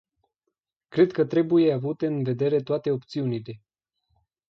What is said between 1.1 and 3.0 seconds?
că trebuie avute în vedere toate